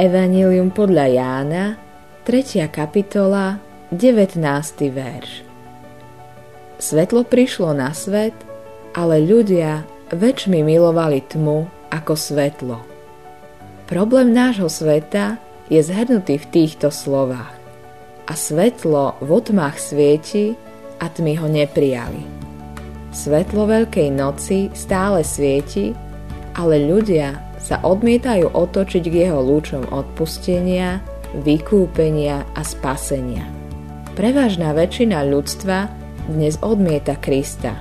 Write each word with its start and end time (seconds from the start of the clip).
Evangelium 0.00 0.72
podľa 0.72 1.12
Jána, 1.12 1.76
3. 2.24 2.72
kapitola, 2.72 3.60
19. 3.92 4.40
verš. 4.88 5.44
Svetlo 6.80 7.20
prišlo 7.20 7.76
na 7.76 7.92
svet, 7.92 8.32
ale 8.96 9.20
ľudia 9.20 9.84
väčšmi 10.08 10.64
milovali 10.64 11.20
tmu 11.28 11.68
ako 11.92 12.16
svetlo. 12.16 12.80
Problém 13.92 14.32
nášho 14.32 14.72
sveta 14.72 15.36
je 15.68 15.84
zhrnutý 15.84 16.40
v 16.40 16.48
týchto 16.48 16.88
slovách. 16.88 17.52
A 18.24 18.32
svetlo 18.32 19.20
v 19.20 19.28
otmách 19.28 19.76
svieti 19.76 20.56
a 20.96 21.12
tmy 21.12 21.36
ho 21.36 21.48
neprijali. 21.52 22.24
Svetlo 23.12 23.68
Veľkej 23.68 24.08
noci 24.16 24.72
stále 24.72 25.20
svieti, 25.20 25.92
ale 26.56 26.88
ľudia 26.88 27.49
sa 27.60 27.78
odmietajú 27.84 28.56
otočiť 28.56 29.04
k 29.04 29.14
jeho 29.28 29.38
lúčom 29.44 29.84
odpustenia, 29.92 31.04
vykúpenia 31.44 32.42
a 32.56 32.62
spasenia. 32.64 33.46
Prevažná 34.16 34.74
väčšina 34.74 35.22
ľudstva 35.28 35.86
dnes 36.26 36.58
odmieta 36.64 37.14
Krista. 37.20 37.78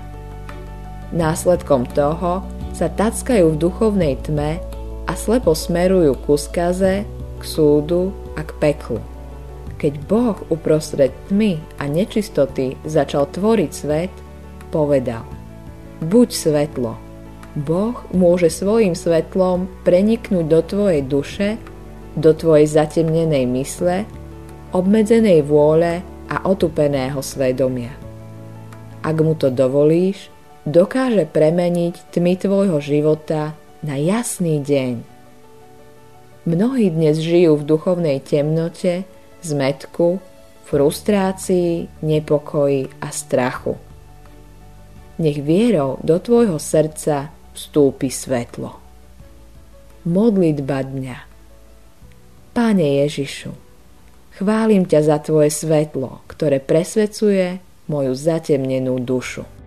Následkom 1.10 1.90
toho 1.90 2.46
sa 2.78 2.88
tackajú 2.88 3.58
v 3.58 3.60
duchovnej 3.60 4.14
tme 4.22 4.62
a 5.10 5.12
slepo 5.18 5.58
smerujú 5.58 6.14
ku 6.22 6.38
skaze, 6.38 7.02
k 7.40 7.44
súdu 7.44 8.14
a 8.38 8.46
k 8.46 8.52
peklu. 8.62 9.02
Keď 9.80 9.94
Boh 10.06 10.38
uprostred 10.52 11.16
tmy 11.32 11.58
a 11.80 11.88
nečistoty 11.88 12.76
začal 12.84 13.32
tvoriť 13.32 13.72
svet, 13.72 14.14
povedal 14.70 15.24
Buď 16.00 16.30
svetlo, 16.32 17.09
Boh 17.60 18.08
môže 18.16 18.48
svojim 18.48 18.96
svetlom 18.96 19.68
preniknúť 19.84 20.46
do 20.48 20.60
tvojej 20.64 21.04
duše, 21.04 21.50
do 22.16 22.32
tvojej 22.32 22.72
zatemnenej 22.72 23.44
mysle, 23.52 24.08
obmedzenej 24.72 25.44
vôle 25.44 26.00
a 26.32 26.36
otupeného 26.48 27.20
svedomia. 27.20 27.92
Ak 29.04 29.20
mu 29.20 29.36
to 29.36 29.52
dovolíš, 29.52 30.32
dokáže 30.64 31.28
premeniť 31.28 32.16
tmy 32.16 32.34
tvojho 32.40 32.80
života 32.80 33.60
na 33.84 34.00
jasný 34.00 34.64
deň. 34.64 34.94
Mnohí 36.48 36.88
dnes 36.96 37.20
žijú 37.20 37.60
v 37.60 37.68
duchovnej 37.68 38.24
temnote, 38.24 39.04
zmetku, 39.44 40.24
frustrácii, 40.64 41.92
nepokoji 42.00 42.88
a 43.04 43.12
strachu. 43.12 43.76
Nech 45.20 45.44
vierou 45.44 46.00
do 46.00 46.16
tvojho 46.16 46.56
srdca 46.56 47.39
vstúpi 47.54 48.10
svetlo. 48.14 48.78
Modlitba 50.08 50.86
dňa 50.86 51.18
Páne 52.50 53.06
Ježišu, 53.06 53.54
chválim 54.42 54.84
ťa 54.84 55.00
za 55.06 55.18
Tvoje 55.22 55.54
svetlo, 55.54 56.26
ktoré 56.28 56.58
presvedcuje 56.58 57.62
moju 57.88 58.14
zatemnenú 58.18 58.98
dušu. 59.00 59.59